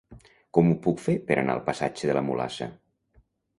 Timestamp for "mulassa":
2.33-2.71